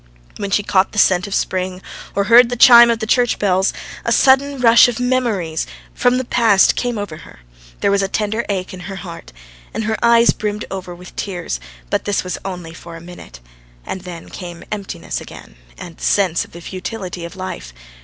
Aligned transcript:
When 0.37 0.49
she 0.49 0.63
caught 0.63 0.93
the 0.93 0.97
scent 0.97 1.27
of 1.27 1.35
spring, 1.35 1.79
or 2.15 2.23
heard 2.23 2.49
the 2.49 2.55
chime 2.55 2.89
of 2.89 2.97
the 2.97 3.05
church 3.05 3.37
bells, 3.37 3.71
a 4.03 4.11
sudden 4.11 4.59
rush 4.59 4.87
of 4.87 4.99
memories 4.99 5.67
from 5.93 6.17
the 6.17 6.25
past 6.25 6.75
came 6.75 6.97
over 6.97 7.17
her, 7.17 7.41
there 7.81 7.91
was 7.91 8.01
a 8.01 8.07
tender 8.07 8.43
ache 8.49 8.73
in 8.73 8.79
her 8.89 8.95
heart, 8.95 9.31
and 9.75 9.83
her 9.83 9.95
eyes 10.01 10.31
brimmed 10.31 10.65
over 10.71 10.95
with 10.95 11.15
tears; 11.15 11.59
but 11.91 12.05
this 12.05 12.23
was 12.23 12.39
only 12.43 12.73
for 12.73 12.95
a 12.95 12.99
minute, 12.99 13.41
and 13.85 14.01
then 14.01 14.27
came 14.29 14.63
emptiness 14.71 15.21
again 15.21 15.53
and 15.77 15.97
the 15.97 16.03
sense 16.03 16.43
of 16.45 16.51
the 16.51 16.61
futility 16.61 17.23
of 17.23 17.35
life. 17.35 17.71